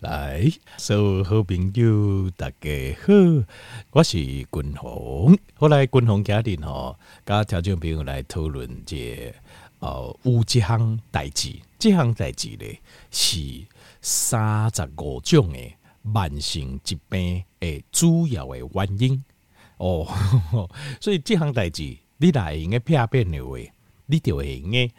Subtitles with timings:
[0.00, 3.12] 来，所有好朋友大家好，
[3.90, 5.36] 我是君鸿。
[5.56, 9.34] 后来君鸿家庭吼，跟听众朋友来讨论这
[9.80, 12.80] 呃，有一项代志，这项代志咧
[13.10, 13.40] 是
[14.00, 15.58] 三十五种的
[16.02, 19.24] 慢性疾病的主要的原因
[19.78, 20.06] 哦。
[21.02, 21.82] 所以这项代志，
[22.18, 23.58] 你若会用个片片的话，
[24.06, 24.90] 你就会用个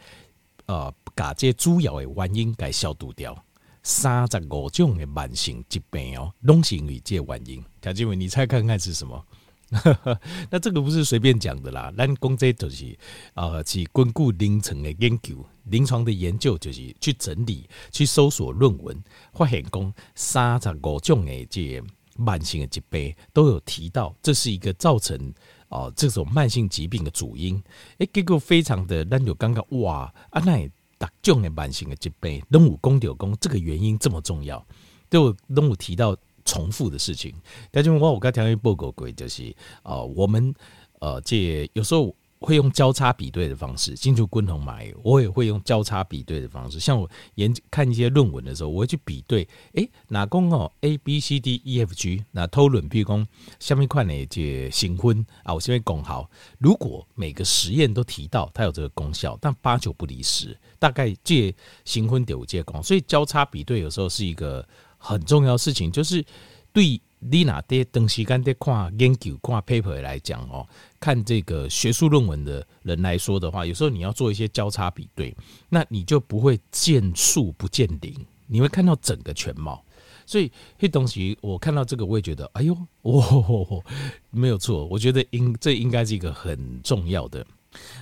[0.66, 3.42] 呃，把这主要的原因给消除掉。
[3.82, 7.64] 三十五种的慢性疾病哦，拢是因为这原因。
[7.80, 9.24] 贾静伟，你猜看看是什么？
[10.50, 12.98] 那这个不是随便讲的啦，咱讲这就是
[13.34, 19.02] 呃，是根据临床的研究，临床的研究就是去整理、去搜索论文，
[19.32, 21.80] 发现讲三十五种的这
[22.16, 25.32] 慢性的疾病都有提到，这是一个造成
[25.68, 27.62] 哦、这种慢性疾病的主因。
[27.98, 30.68] 诶、结果非常的，咱就感觉哇，啊那。
[31.00, 34.62] 大众的慢性的疾病，拢有讲到讲这个原因这么重要，
[35.08, 36.14] 都有拢有提到
[36.44, 37.34] 重复的事情。
[37.70, 40.54] 但是我我刚听报告过，就是呃，我们
[40.98, 42.14] 呃，这有时候。
[42.40, 46.80] 会用交叉比对的方式，进入共同买，我也会用交叉比对的方式。
[46.80, 53.26] 像我研看一些论文的时候，我会去比对，诶，哪公哦 A B C D E F G，那偷论比如讲
[53.58, 56.30] 下面块呢这新婚啊，我先会讲好。
[56.58, 66.24] 如果每个实验都提到它有这个功效，但八九不离十，大概借新婚得有借功，所以交叉比对有时候是一个很重要事情，就是
[66.72, 67.00] 对。
[67.20, 70.66] 你拿的东西跟的看研究看 paper 来讲哦，
[70.98, 75.36] 看这个学术论文的人来说的话，有时候你要做一些交叉比对，
[75.68, 78.14] 那你就不会见树不见林，
[78.46, 79.84] 你会看到整个全貌。
[80.24, 83.84] 所以这东西我看到这个，我也觉得，哎呦，哦，
[84.30, 87.44] 没有错，我觉得应这应该是一个很重要的、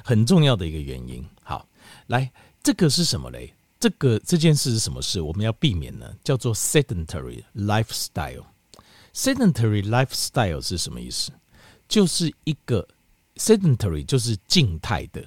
[0.05, 1.25] 很重要的一个原因。
[1.42, 1.66] 好，
[2.08, 2.30] 来，
[2.62, 3.53] 这个是什么嘞？
[3.80, 5.20] 这个这件事是什么事？
[5.20, 6.06] 我们要避免呢？
[6.22, 8.44] 叫做 sedentary lifestyle。
[9.19, 11.33] Sedentary lifestyle 是什么意思？
[11.88, 12.86] 就是一个
[13.34, 15.20] sedentary 就是静态的，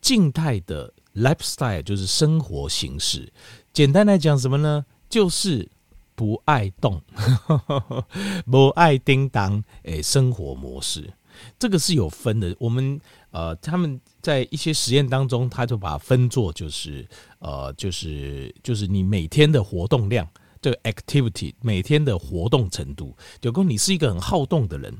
[0.00, 3.30] 静态的 lifestyle 就是生活形式。
[3.70, 4.82] 简单来讲什么呢？
[5.10, 5.68] 就是
[6.14, 7.02] 不爱动，
[8.50, 11.12] 不爱叮当，诶，生活模式。
[11.58, 12.56] 这个是有分的。
[12.58, 12.98] 我们
[13.30, 17.06] 呃，他们在一些实验当中，他就把它分作就是
[17.40, 20.26] 呃，就是就是你每天的活动量。
[20.60, 24.96] 这个 activity 每天的活动程度，就说你是一个很好动的人，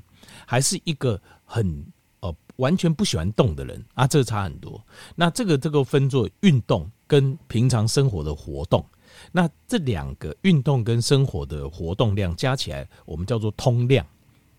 [0.47, 1.85] 还是一个很
[2.21, 4.07] 呃完全不喜欢动的人啊？
[4.07, 4.83] 这个差很多。
[5.15, 8.85] 那这个这个分作运动跟平常生活的活动，
[9.33, 14.05] 那这两个运动跟生活的活动量加起来，我们叫做通量。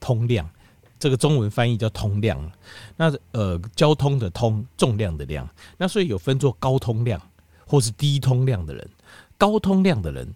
[0.01, 0.49] 通量
[0.97, 2.51] 这个中文翻译叫通量。
[2.95, 5.47] 那呃交通的通，重量的量。
[5.77, 7.21] 那所以有分作高通量
[7.65, 8.89] 或是低通量的人。
[9.37, 10.33] 高通量的人。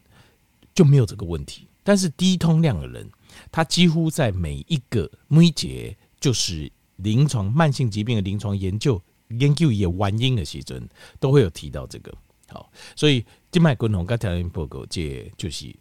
[0.73, 3.09] 就没有这个问题，但是低通量的人，
[3.51, 9.01] 他几乎在每一个每一节，就是临床慢性疾病的临床研究
[9.39, 10.87] 研究也完因的时阵，
[11.19, 12.11] 都会有提到这个。
[12.49, 15.75] 好，所以静脉滚红跟条件报告这就是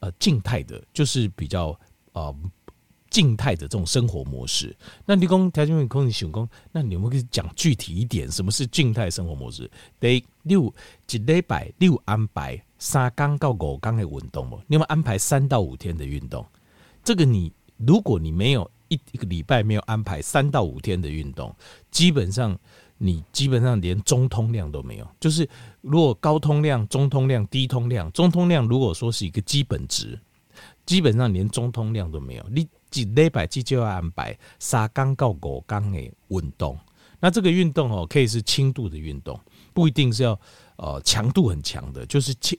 [0.00, 1.78] 呃静态的，就是比较
[2.12, 2.34] 呃
[3.10, 4.76] 静态的这种生活模式。
[5.04, 9.70] 那你讲条件空你想讲，那你们可以讲具体一点，什么是静态生活模式？
[10.00, 10.72] 得六
[11.06, 12.62] 几礼拜六安排。
[12.78, 14.56] 三缸到五缸的运动不？
[14.66, 16.44] 你有没有安排三到五天的运动？
[17.02, 21.54] 这个你，如果你没有一一个礼拜没有安排三到五天的运动，
[21.90, 22.58] 基本上
[22.98, 25.08] 你基本上连中通量都没有。
[25.20, 25.48] 就是
[25.80, 30.18] 如果高通量、中通量、低通量，中通量如果说是一个基本值，
[30.84, 32.46] 基本上连中通量都没有。
[32.50, 35.98] 你几礼拜只就要安排三缸到五缸的
[36.28, 36.78] 运动。
[37.18, 39.38] 那这个运动哦，可以是轻度的运动，
[39.72, 40.38] 不一定是要
[40.76, 42.58] 呃强度很强的，就是轻。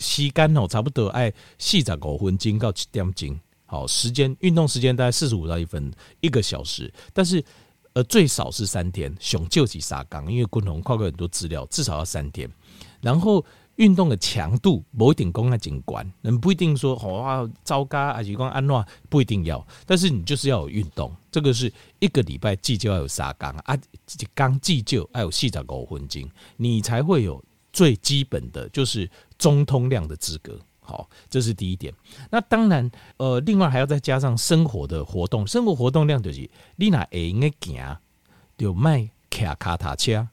[0.00, 7.44] 时间哦，差不多爱四十五分钟到七点钟，好，时间运动时间大概四十五到一分一个小时，但是
[7.92, 12.50] 呃最少是三天，熊救起沙缸，因为共同跨过很多资料，至少要三天。
[13.00, 13.44] 然后
[13.76, 23.78] 运动的强度不一定讲啊紧管，人不一定说好啊糟糕还是讲安诺不一定要，但是你就是要有运动，这个是一个礼拜计就要有沙缸啊，
[24.34, 27.42] 刚计就要有四十五分钟，你才会有。
[27.70, 29.08] 最基本的就是
[29.38, 31.94] 中通量的资格，好，这是第一点。
[32.28, 37.96] 那当然，呃，另外还要再加上生活的活动，生活活动量就是你哪会用的行，
[38.56, 40.26] 就卖骑脚踏车，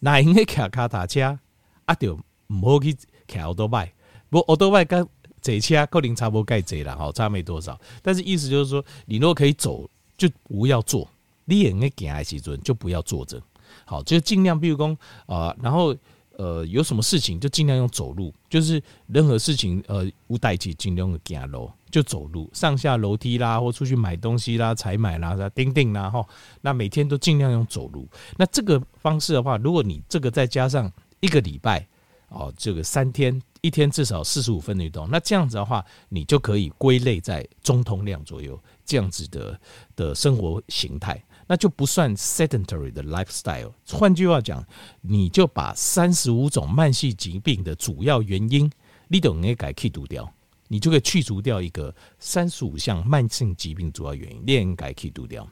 [0.00, 1.38] 哪用的骑脚踏车
[1.86, 2.94] 啊，就唔好去
[3.26, 3.90] 骑奥多拜，
[4.28, 5.08] 不奥多拜跟
[5.40, 7.80] 这车可能差不多该这了，好，差没多少。
[8.02, 9.88] 但是意思就是说，你若可以走，
[10.18, 11.08] 就不要坐；
[11.46, 13.40] 你用的行的时阵，就不要坐着。
[13.86, 15.96] 好，就尽量，比如讲啊，然后。
[16.38, 26.24] 呃，有什么事情就尽量用走路，就是任何事情呃无代志尽量用走路，就走路上下楼梯啦，或出去买东西啦、采买啦、叮叮啦哈。
[26.60, 28.08] 那每天都尽量用走路。
[28.36, 30.88] 那这个方式的话，如果你这个再加上
[31.18, 31.84] 一个礼拜
[32.28, 39.60] 哦，这个三天一天至少四十五分运动，那这样子的话，你就可以归类在中通量左右这样子的
[39.96, 41.20] 的生活形态。
[41.48, 43.72] 那就不算 sedentary 的 lifestyle。
[43.90, 44.62] 换句话讲，
[45.00, 48.70] 你就把三十五种慢性疾病的主要原因，
[49.08, 50.30] 你都应该去除掉，
[50.68, 55.48] 你就可以去除掉一个三十五项慢性疾病主要原因，你应该去除掉。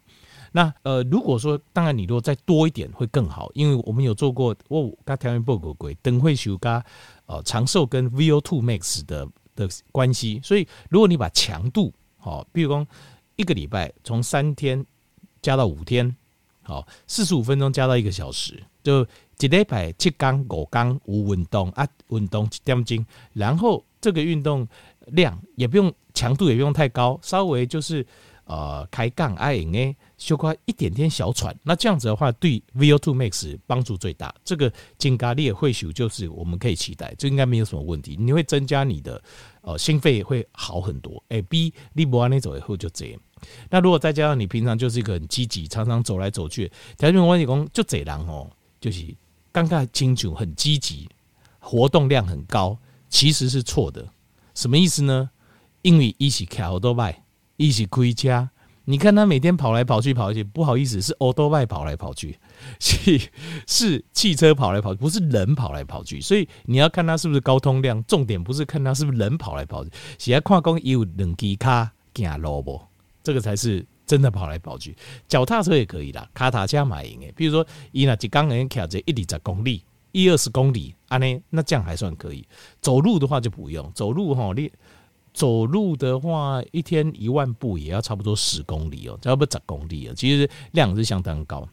[0.52, 6.84] 那呃，如果说当然你如果再多一点会更好，因为我们有做过，我刚调研报告过，等会修加
[7.25, 12.87] 呃长寿跟 VO2 max 的的关系，所以如果你把强度好，比如说
[13.37, 14.84] 一个礼拜从三天。
[15.46, 16.16] 加到五天，
[16.62, 19.06] 好，四十五分钟加到一个小时，就
[19.38, 24.66] 一礼拜七天五天无运动啊，运动一点钟，然后这个运动
[25.06, 28.04] 量也不用强度，也不用太高，稍微就是
[28.46, 34.34] 呃开杠啊，应该，修快一点点小喘，那这样子的话对 VO2 max 帮助最大。
[34.44, 38.16] 这个增加你的会数就是我们可以期待，这应该没有什么问题。
[38.19, 39.22] 你会增加你的
[39.60, 41.22] 呃心肺会好很多。
[41.28, 43.20] 哎，B 你不按那走以后就这样。
[43.70, 48.50] 那如果再加上你平常就是一个很积极，常常走来走去，条件关系工就这样哦，
[48.80, 49.04] 就是
[49.52, 51.08] 刚刚清楚很积极，
[51.58, 52.78] 活动量很高，
[53.08, 54.06] 其实是错的。
[54.54, 55.30] 什么意思呢？
[55.82, 57.22] 因为一起开欧多拜，
[57.56, 58.50] 一起亏家。
[58.88, 62.38] 你看他每天跑来跑去，跑去不好意思，是欧多拜跑来跑去，
[62.78, 63.20] 是
[63.66, 66.20] 是汽车跑来跑去，不是人跑来跑去。
[66.20, 72.80] 所以你要看他是不是高通量，重点不是看他是不是人跑来跑去，是要看讲有两支脚行路不。
[73.26, 74.96] 这个才是真的跑来跑去，
[75.26, 77.32] 脚踏车也可以啦，卡塔加马赢诶。
[77.34, 79.82] 比如说，伊那一刚人骑着一里十公里，
[80.12, 82.46] 一二十公里，安呢，那这样还算可以。
[82.81, 84.70] 走路的话就不用，走路哈，你
[85.34, 91.69] 走路的话，一天一万步也要差不多十公里哦，差不十公里哦，其实量是相当高。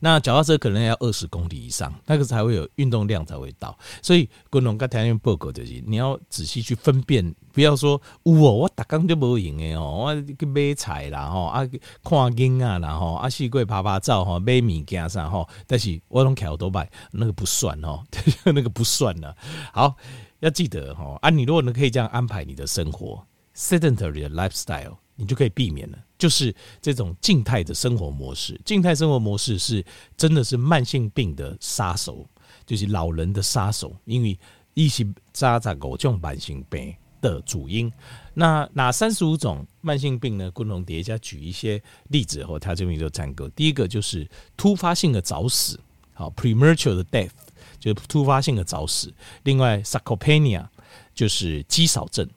[0.00, 3.76] 那脚踏车可能要二十公里以上，那个才会有运动量才会到。
[4.02, 11.66] 所以，滚龙跟条件报告就是你要仔细去分辨，不要说有哦，我打刚就无用的哦，我去买菜啦吼，啊
[12.02, 18.02] 看景啊啦吼，啊四过拍拍照吼，买物件啥吼，但是我拢骑多摆，那个不算哦，
[18.44, 19.36] 那个不算了。
[19.72, 19.96] 好，
[20.40, 23.26] 要记得吼，啊，你如果能可以这样安排你的生活
[23.56, 24.96] ，sedentary lifestyle。
[25.20, 28.58] 你就可以避免了，就是这种静态的生活模式。
[28.64, 29.84] 静态生活模式是
[30.16, 32.24] 真的是慢性病的杀手，
[32.64, 34.38] 就是老人的杀手，因为
[34.74, 37.92] 一起扎扎狗这种慢性病的主因。
[38.32, 40.48] 那哪三十五种慢性病呢？
[40.52, 43.48] 共同叠加举一些例子后，他这边就讲过。
[43.48, 44.24] 第一个就是
[44.56, 45.80] 突发性的早死，
[46.14, 47.30] 好，premature death
[47.80, 49.12] 就是突发性的早死。
[49.42, 50.64] 另外，sarcopenia
[51.12, 52.28] 就是肌少症。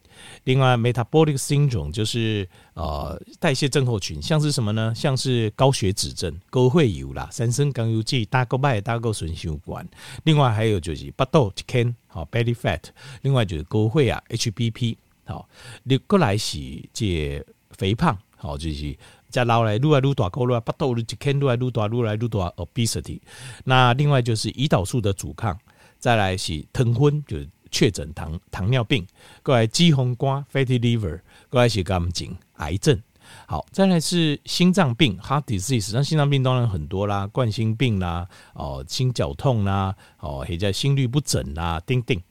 [0.46, 4.94] 另外，metabolic syndrome 就是呃代谢症候群，像是什么呢？
[4.96, 9.88] 像是高血脂症、高血油啦、三酸甘油酯、大动脉、大动肾血管。
[10.24, 12.82] 另外还有就是巴肚一坑好 belly fat。
[13.22, 14.96] 另外就是高血啊 HBP
[15.26, 15.48] 好，
[15.84, 16.58] 你过来是
[16.92, 18.98] 这肥胖好，就是
[19.30, 23.20] 再老来愈来愈大，高来巴肚一坑愈来愈大，愈来愈大 obesity。
[23.64, 25.58] 那另外就是胰岛素的阻抗，
[26.00, 27.48] 再来是糖昏就是。
[27.72, 29.08] 确诊糖糖尿病，
[29.42, 33.02] 过来肌红瓜 （fatty liver），过来是肝颈癌症。
[33.48, 35.92] 好，再来是心脏病 （heart disease）。
[35.94, 42.22] 那心脏病当然很多啦，冠心病啦，哦，心绞痛啦，哦，还在心律不整啦，叮叮。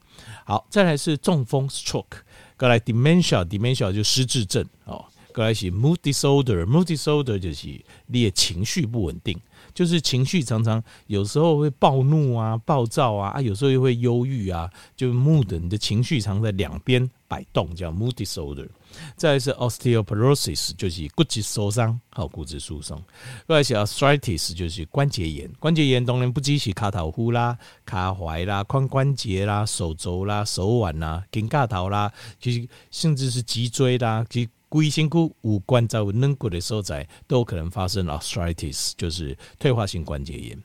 [0.45, 2.21] 好，再来是中风 （stroke），
[2.55, 4.63] 过来 dementia，dementia 就失智症。
[4.85, 7.67] 哦，过来是 mood disorder，mood disorder 就是
[8.07, 9.39] 你的情绪不稳定。
[9.73, 18.67] 就是情绪常常有时候会暴怒啊、暴躁啊，啊，有时候又会忧郁啊，就 mood 你的情绪常在两边摆动，叫 mood disorder。
[19.15, 23.01] 再来是 osteoporosis，就是骨质疏松，好骨质疏松。
[23.47, 25.49] 再来是 arthritis，就是关节炎。
[25.57, 32.11] 关节炎当然不只是卡头呼啦、卡踝啦、髋关节啦、手肘啦、手腕啦、肩胛头啦，
[32.41, 40.57] 其实甚至是脊椎啦，其龟辛骨五官在软骨的所在都可能发生 arthritis，就是退化性关节炎。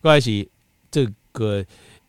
[0.00, 0.48] 过来是
[0.92, 1.64] 这个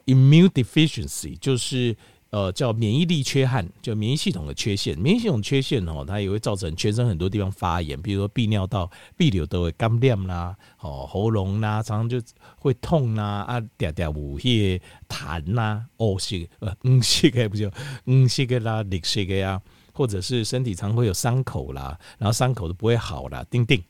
[0.06, 1.98] immune deficiency，就是
[2.30, 4.96] 呃叫免疫力缺憾，叫免疫系统的缺陷。
[5.00, 8.88] 免疫系统缺陷哦，它也会造成全身很多地方发炎，比如说泌尿道、
[9.18, 12.22] 泌尿都会干裂啦，哦喉咙啦，常常就
[12.58, 17.72] 会痛啦，啊嗲嗲有些痰呐，哦是呃嗯是个不就
[18.06, 19.60] 嗯是个啦，绿色个呀。
[20.00, 23.84] 或者是身体常会有伤口啦，然后伤口都不会好啦，叮叮。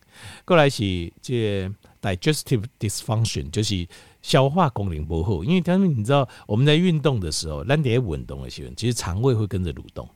[0.44, 3.88] 过来是这 digestive dysfunction，就是
[4.24, 10.10] 消化功能不好，因为他们你知道我们在运动的时候，咱得运动的时候，其实肠胃会跟着蠕动，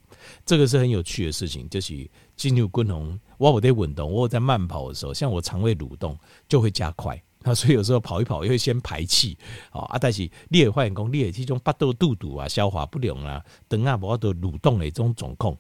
[0.43, 1.69] 这个是很有趣的事情。
[1.69, 6.17] 就是进入功能，我我在运动，我在慢跑的时候，像我肠胃蠕动
[6.49, 9.37] 就会加快，啊，所以有时候跑一跑，也会先排气，
[9.71, 15.57] 啊，但是你也发现讲，你也这种八度肚肚啊，消化不良啊，等啊，无都蠕动的这种状况。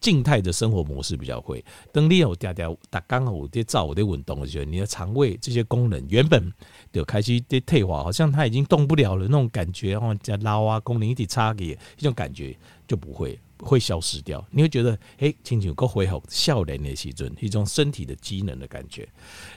[0.00, 6.52] 静态的生活模式比较会，等你有嗲嗲打刚好在照我的运动的时候，你的肠胃这些功能原本
[6.92, 12.56] 就开始在退化，好像它已经动不了了那种感觉，然后在捞啊功能一直差给这种感觉
[12.86, 13.36] 就不会。
[13.60, 19.08] 会消失掉，你会觉得哎，亲像够恢复少年的时阵，一种身体的机能的感觉。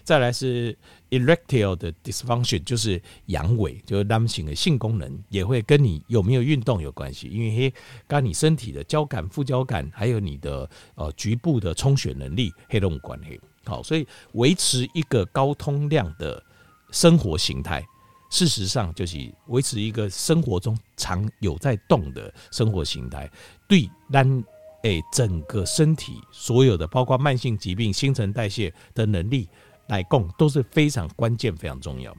[0.04, 0.78] 再来是
[1.10, 7.74] erectile 的 dysfunction，就是阳痿，就是男性的性功能也会跟你有没有运动有关系，因为嘿，
[8.08, 13.40] 跟你身体的交感副交感，还有你的呃局部的充血能力黑都有关系。
[13.66, 16.44] 好，所以维持一个高通量的
[16.92, 17.86] 生活形态。
[18.32, 23.30] 事实上，就是维持一个生活中常有在动的生活形态，
[23.68, 24.44] 对咱
[24.84, 29.48] 诶整个身体所有的，包括慢性疾病、新陈代谢的能力
[29.90, 32.16] 来供，都是非常关键、非常重要。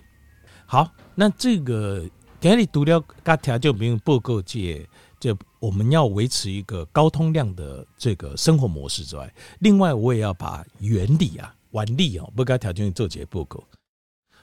[0.66, 2.06] 好，那这个
[2.38, 4.86] 给你读了，刚条就没有报告界，
[5.18, 13.62] 就我们要维持一个高通量的这个生活模式之外，另外我也要把原理啊、原理啊，不该条件做些报告。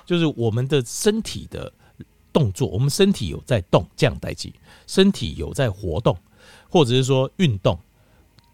[0.09, 1.71] 就是我们的身体的
[2.33, 4.51] 动作，我们身体有在动，这样代际，
[4.87, 6.17] 身体有在活动，
[6.67, 7.77] 或者是说运动，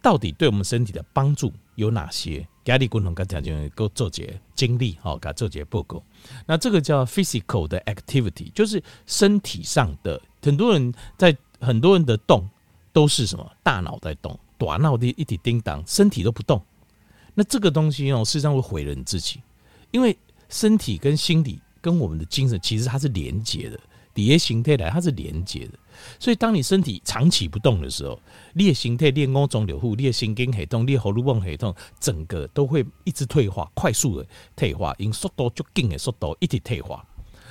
[0.02, 2.46] 到底对我们身体的帮助有哪些？
[2.66, 6.04] 家里共同跟讲就够做节精力，好，给做节报告。
[6.46, 10.22] 那这个叫 physical 的 activity，就是身体上的。
[10.42, 12.46] 很多人在很多人的动
[12.92, 13.50] 都是什么？
[13.64, 16.62] 大脑在动，大脑的一体叮当，身体都不动。
[17.34, 19.40] 那这个东西哦，事实上会毁了你自己，
[19.92, 20.18] 因为。
[20.56, 23.78] 身体跟心理跟我们的精神其实它是连接的，
[24.14, 25.78] 底下形态来它是连接的。
[26.18, 28.18] 所以当你身体长期不动的时候，
[28.54, 37.06] 你的形态、你的五脏六腑、你的神经系统、你的荷尔蒙系统，整个都会一直退化，快速的退化，因速度就紧的速度一直退化。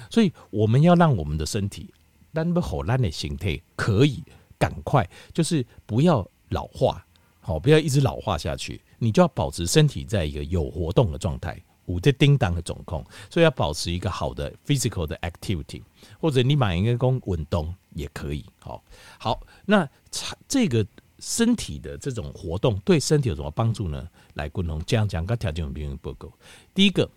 [0.08, 1.92] 所以我们要让我们的身体，
[2.32, 4.24] 咱不好咱的形态可以
[4.58, 7.04] 赶快，就是不要老化，
[7.40, 11.60] 好，不要一直老化下去，你就要保持身体在一个有活动的状态。
[11.86, 15.82] 五的叮当的总控，所以要保持一个好的 physical 的 activity，
[16.20, 18.44] 或者你买一个工稳动也可以。
[18.58, 18.82] 好，
[19.18, 19.88] 好，那
[20.48, 20.86] 这个
[21.18, 24.08] 身体的这种活动对身体有什么帮助呢？
[24.34, 26.30] 来，共同这样讲个条件病人报告。
[26.74, 27.08] 第一个，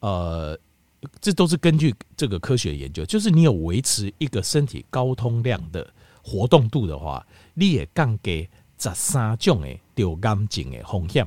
[0.00, 0.58] 呃，
[1.20, 5.92] 这都是根据这个科学研究，就是你有维持一个身体高通量的
[6.22, 11.26] 活动度的话，你也降低十三种的得癌症的风险。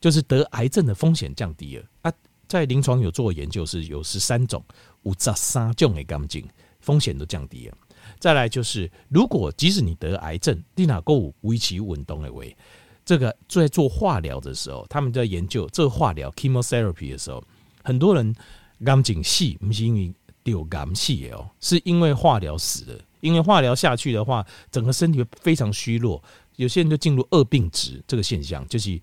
[0.00, 2.12] 就是得癌症的风险降低了啊，
[2.48, 4.64] 在临床有做研究，是有十三种
[5.02, 6.48] 五十三种的干净
[6.80, 7.76] 风险都降低了。
[8.18, 12.56] 再来就是，如果即使你得癌症，你哪够维持运动的为
[13.04, 17.44] 这个在做化疗的时候，他们在研究这个化疗 chemotherapy 的时候，
[17.84, 18.34] 很多人
[18.82, 22.98] 干净死不是因为得癌死哦，是因为化疗死了。
[23.20, 26.22] 因为化疗下去的话，整个身体非常虚弱，
[26.56, 28.98] 有些人就进入恶病值这个现象，就是。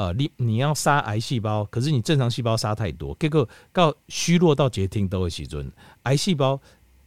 [0.00, 5.70] 呃，你你要杀癌细胞，可是你正常细胞杀太多，结果到虚弱到绝听都会起尊，
[6.04, 6.58] 癌细胞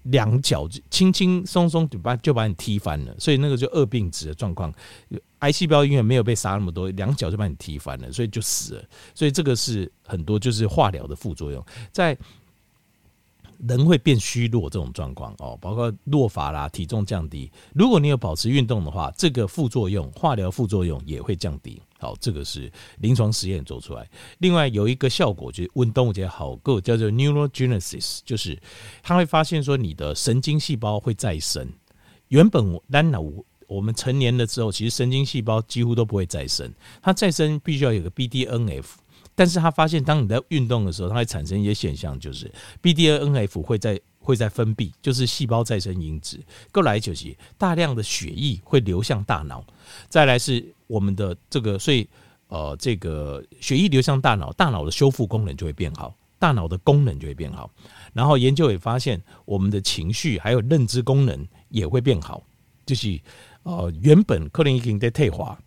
[0.03, 4.71] 两脚轻轻松松就把就把你踢翻了，所以那个就恶病值的状况。
[5.39, 8.83] 癌细胞因为没有被杀那么多，两脚就把你踢翻了，所以就死了。
[9.15, 12.15] 所以这个是很多就是化疗的副作用，在。
[13.67, 17.49] 人会变虚弱这种状况哦，包括落发啦、体重降低。
[17.73, 21.81] 如果你有保持运动的话，这个副作用、化疗副作用也会降低。
[21.97, 24.05] 好，这个是临床实验做出来。
[24.39, 28.61] 另外有一个效果就是运动节好个叫做 neurogenesis，就是
[29.01, 31.67] 他会发现说你的神经细胞会再生。
[32.27, 33.23] 原本单脑
[33.67, 36.69] 我们成年了之后，其实神经细胞几乎都不会再生，
[37.01, 38.83] 它再生必须要有个 BDNF。
[39.35, 46.39] 但是他发现，当你在运动的时候，它会产生一些现象，就是 BDNF 会在会在分泌，就是细胞再生因子。
[46.71, 49.65] 过来就是大量的血液会流向大脑，
[50.07, 52.07] 再来是我们的这个，所以
[52.47, 57.69] 呃，这个血液流向大脑，大脑的修复功能就会变好，大脑的功能就会变好。
[58.13, 62.43] 然后研究也发现，我们的情绪还有认知功能也会变好，
[62.85, 63.19] 就是
[63.63, 65.59] 呃，原本可能已经在退化。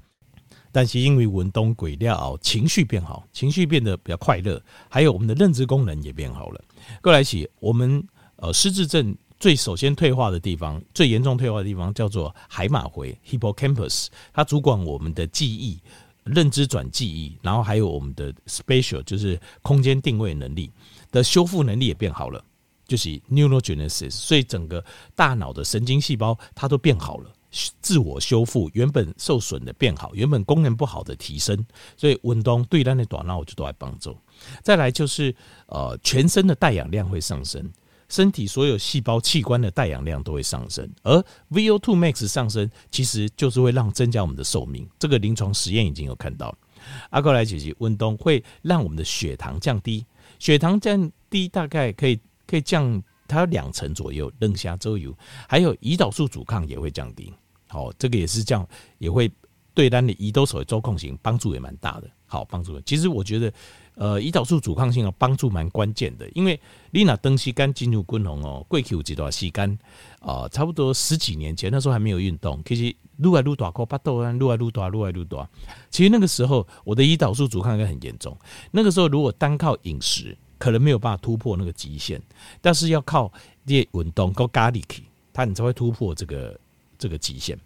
[0.76, 6.60] 但是因为运动过了，情绪变好，情绪变得比较快乐，还有我们的认知功能也变好了。
[7.00, 8.06] 过来起，我们
[8.36, 15.80] 呃失智症最首先退化的地方，最严重退化的地方叫做海马回 （hippocampus），它主管我们的记忆、
[16.24, 20.70] 认知转记忆，然后还有我们的 spatial，就是空间定位能力
[21.10, 22.44] 的修复能力也变好了。
[22.86, 27.32] 就是 neurogenesis，所以整个大脑的神经细胞它都变好了，
[27.80, 31.64] 自我修复，原本受损的变好，原本功能不好的提升，
[31.96, 34.16] 所以运动对咱的大脑就都来帮助。
[34.62, 35.34] 再来就是
[35.66, 37.70] 呃，全身的带氧量会上升，
[38.08, 46.56] 身体所有细胞器官的带氧量都会上升，而 VO2 max 上升其实就是会让增加我们的寿命，这个临床实验已经有看到。
[47.10, 50.04] 阿过来姐姐，运动会让我们的血糖降低，
[50.38, 52.18] 血糖降低大概可以。
[52.48, 55.12] 可以降它两成左右，冷下周游，
[55.48, 57.34] 还有胰岛素阻抗也会降低。
[57.68, 58.66] 好，这个也是这样，
[58.98, 59.30] 也会
[59.74, 62.10] 对咱的胰岛素的周控型帮助也蛮大的。
[62.28, 62.80] 好，帮助。
[62.80, 63.52] 其实我觉得，
[63.94, 66.58] 呃，胰岛素阻抗性的帮助蛮关键的，因为
[66.90, 69.78] 你那登西干进入滚红哦，过去有几段时间
[70.18, 75.48] 啊，差不多十几年前，那时候还没有运动，其实撸来撸大块巴豆啊，撸来撸大，撸来撸大。
[75.88, 78.36] 其实那个时候我的胰岛素阻抗应该很严重。
[78.72, 82.20] 那个时候如果单靠饮食，可能没有办法突破那个极限，
[82.60, 83.32] 但是要靠
[83.64, 86.58] 这些运动跟咖喱去，它你才会突破这个
[86.98, 87.58] 这个极限。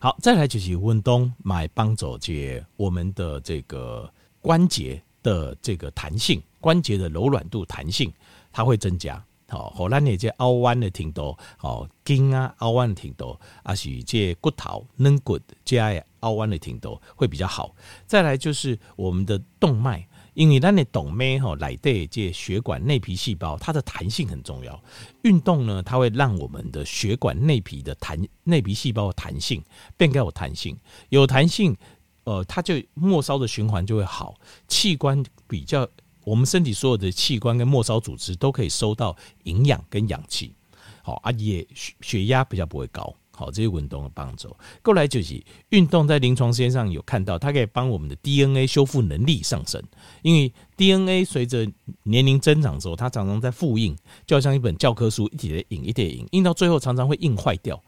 [0.00, 8.12] 好，再来就是运动买帮助这我们的这个关节的这个弹性，关节的柔软度弹性，
[8.52, 9.24] 它会增加。
[9.48, 17.74] 好，后来你这凹弯的挺多，好筋啊凹弯的挺多，啊是这骨头软骨加凹弯的挺多会比较好。
[18.06, 20.06] 再来就是我们的动脉。
[20.34, 24.82] 因为咱的动脉吼来对这血管内皮细胞，它的弹性很重要。
[25.22, 29.62] 运动呢，它会让我们的血管内皮的弹内皮细胞的弹性
[29.96, 30.76] 变更有弹性，
[31.10, 31.76] 有弹性，
[32.24, 34.34] 呃，它就末梢的循环就会好，
[34.68, 35.86] 器官比较，
[36.24, 40.54] 我们身体所有的器官跟末梢组织都可以收到营养跟氧气，
[41.02, 43.14] 好，啊也血血压比较不会高。
[43.34, 44.54] 好，这些运动的帮助。
[44.82, 49.82] 过来就是运动，在临床实验上有看到，它可以帮我们的 DNA 修复能力上升。
[50.22, 51.66] 因为 DNA 随着
[52.02, 53.96] 年龄增长之后，它常常在复印，
[54.26, 57.82] 就好像一本教科书，一点的印，一点印，印到最后常常会印坏掉。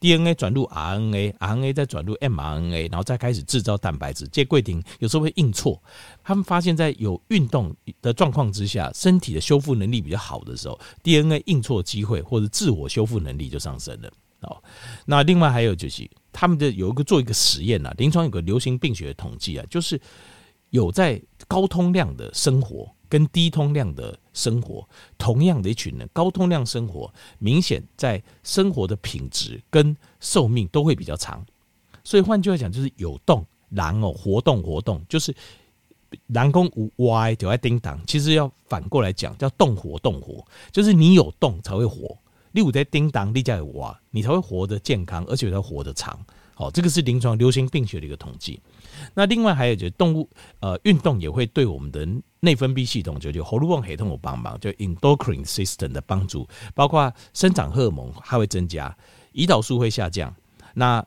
[0.00, 4.28] DNA 转入 RNA，RNA 再转入 mRNA，然后再开始制造蛋白质。
[4.28, 5.82] 这过程有时候会印错。
[6.22, 14.08] 他们发现，在有运动的状况之下，身体的修复能力比较好的时候，DNA 印错机会或者自我修复能力就上升了。
[14.42, 14.62] 哦，
[15.06, 20.00] 那另外还有就是，他们的有一个做一个实验啊，临床有个流行病学统计啊，就是
[20.70, 31.44] 有在高通量的生活跟低通量的生活，同样的一群人，高通量生活明显在生活的品质跟寿命都会比较长。
[32.04, 35.34] 所以换句话讲，就是有动，狼哦活动活动，就是
[36.28, 42.16] 人工无 Y 就爱叮当，其实要反过来讲，叫动活动活，就是你有动才会活。
[42.58, 46.18] 你有在叮当，你才有活，你才会活得健康，而且才活得长。
[46.56, 48.60] 好，这个是临床流行病学的一个统计。
[49.14, 52.04] 那另外还有就是动物，呃，运动也会对我们的
[52.40, 58.92] 内分泌系统，就就荷尔蒙系统有帮忙，就 endocrine system 的帮助，包括生长荷尔蒙它会增加，
[59.34, 60.34] 胰岛素会下降，
[60.74, 61.06] 那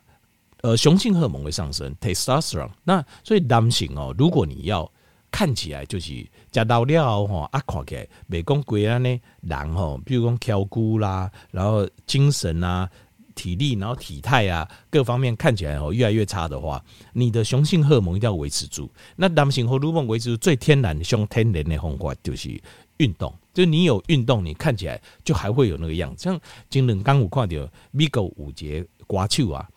[0.61, 2.71] 呃雄性荷尔蒙会上升，testosterone。
[2.85, 4.89] 那所以男性哦，如果你要
[5.29, 6.25] 看起来就是。
[6.53, 12.89] 食到了吼，啊，看起来袂讲贵安尼人吼，比如讲挑骨啦，然后精神啊、
[13.35, 16.83] 体力，然后体态啊，各方面看起来哦越来越差的话，
[17.13, 18.91] 你的雄性荷尔蒙一定要维持住。
[19.15, 22.61] 那男性荷尔蒙维持住最天然的、上天然的方法就是
[22.97, 26.25] 运动，就你有运动，你看起来就还会有那个样子。
[26.25, 27.55] 像今两刚有看到
[27.91, 29.69] 美国五节歌手啊，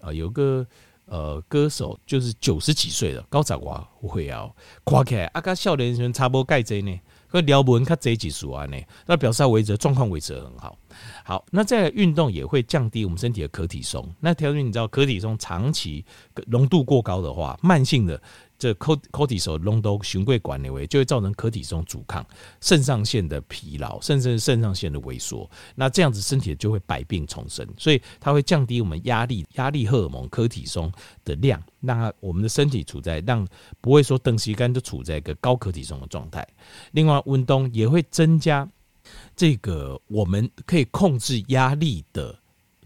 [0.00, 0.66] 啊有个。
[1.06, 4.48] 呃，歌手就是九十几岁了，高才华会啊，
[4.84, 10.78] 看起来啊，跟少年人差不多盖这呢，和撩文看这几组啊呢，那表示他维持状况维持得很好。
[11.24, 14.08] 好，那在运动也会降低我们身体的可体松。
[14.20, 16.04] 那条件你知道，可体松长期
[16.46, 18.20] 浓度过高的话，慢性的。
[18.62, 22.24] 这可可体松隆都循规管理为，就会造成可体松阻抗、
[22.60, 25.50] 肾上腺的疲劳，甚至肾上腺的萎缩。
[25.74, 30.92] 那这样子身体就会百病丛生，所以它会降低我们压力压力荷尔蒙可体松
[31.24, 33.44] 的量，让我们的身体处在让
[33.80, 36.46] 不会说等时间就处在一个高可体松的状态。
[36.92, 38.68] 另外，温冬也会增加
[39.34, 42.41] 这个我们可以控制压力的。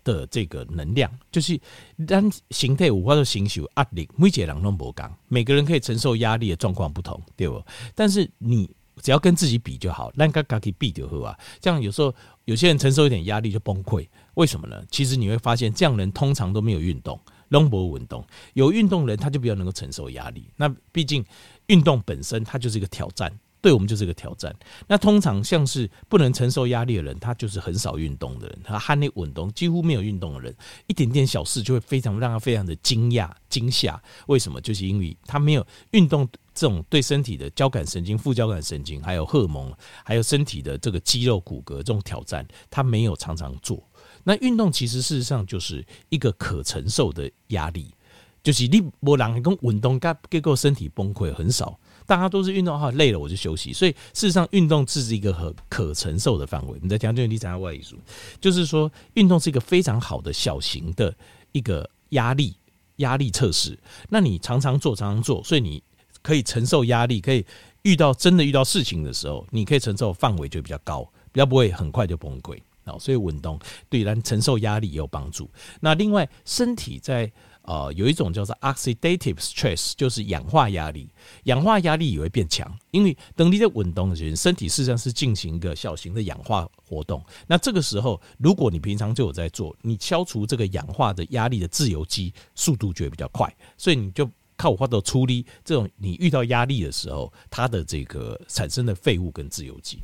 [0.06, 1.60] 的这个能量，就是
[2.06, 7.60] 当形态五化的形受压力，每个人都不一样，每个人可以承受压力的状况不同，对不？
[7.96, 8.70] 但是你
[9.02, 11.36] 只要跟自己比就好，让跟自己比就好啊。
[11.60, 12.14] 这样有时候
[12.44, 14.80] 有些人承受一点压力就崩溃，为什么呢？
[14.90, 18.24] 其实你会发现，这样人通常都没有运动，拢无运动。
[18.54, 20.48] 有运动人他就比较能够承受压力。
[20.56, 21.24] 那毕竟
[21.66, 24.54] 运动本身它就是一个挑战，对我们就是个挑战。
[24.86, 30.54] 那通常像是不能承受压力的人，他就是很少运动的人，他汗内稳动几乎没有运动的人，
[30.86, 34.00] 一点点小事就会非常让他非常的惊讶惊吓。
[34.26, 34.60] 为什么？
[34.60, 39.72] 就是因为他没有运动这种对身体的交感神经、副交感神经，还有荷尔蒙，
[40.04, 43.82] 还有身体的这个肌肉骨骼这种挑战，他没有常常做。
[44.24, 47.94] 那运动其实事实上就是一个可承受的压力，
[48.42, 51.78] 就是你没人跟运动，结果身体崩溃很少。
[52.06, 53.72] 大家都是运动哈，累了我就休息。
[53.72, 56.78] 所以事实上，运动只是一个很可承受的范围。
[56.80, 57.96] 你在讲这个第三外语书，
[58.40, 61.14] 就是说运动是一个非常好的小型的
[61.52, 62.54] 一个压力
[62.96, 63.76] 压力测试。
[64.08, 65.82] 那你常常做，常常做，所以你
[66.22, 67.44] 可以承受压力，可以
[67.82, 72.56] 遇到真的遇到事情的时候，你可以承受范围就比较高，比较不会很快就崩溃。
[72.84, 75.50] 好，所以运动对人承受压力也有帮助。
[75.80, 77.30] 那另外，身体在。
[77.66, 81.08] 呃，有一种叫做 oxidative stress，就是氧化压力。
[81.44, 87.22] 氧化压力也会变强，因为等你在运动的时候，身体事实上是进行一个小型的氧化活动。
[87.46, 100.00] 那这个时候，如果你平常就有在做，你消除这个氧化的压力的自由基速度就会比较快，所以你就靠我话都处理这种你遇到压力的时候，它的这个产生的废物跟自由基。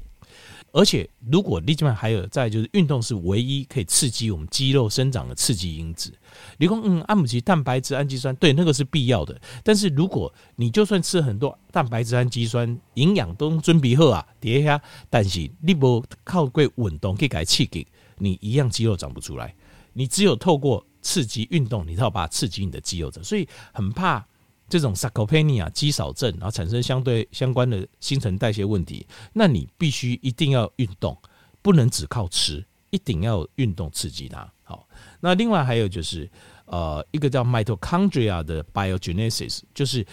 [0.72, 6.10] 而且，如果另外还有再就是运动是唯一可以刺激我们肌肉生长的刺激因子。
[6.56, 9.38] 你说，嗯，阿姆奇蛋白质、氨基酸，对，那个是必要的。
[9.62, 14.80] 但是如果你就算吃很多蛋白质、氨基酸，营养都准备好啊，底下，
[15.10, 19.54] 但是你不靠过运动去改刺激，你一样肌肉长不出来。
[19.92, 23.22] 你只有透过刺激运动，你才有办法刺激你的肌肉长。
[23.22, 24.26] 所以很怕。
[24.72, 31.14] 这种 sarcopenia 肌少症，然后产生相对相关的新陈代谢问题，那你必须一定要运动，
[31.60, 34.50] 不能只靠吃，一定要运动刺激它。
[34.62, 34.88] 好，
[35.20, 36.26] 那另外还有就是，
[36.64, 40.06] 呃，一个叫 mitochondria 的 biogenesis，就是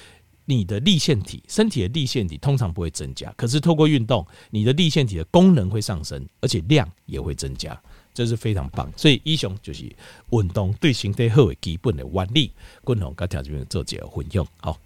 [0.43, 7.81] 你的粒线体，身体的粒线体通常不会增加，可是透过运动，你的粒线体的功能会上升，而且量也会增加。
[8.19, 9.85] 这是非常棒，所以以上就是
[10.31, 12.51] 运动对身体好的基本的原理。
[12.83, 14.77] 共同跟听众朋友做一个分享，好。